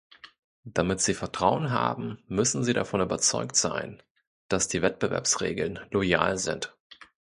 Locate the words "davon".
2.73-3.01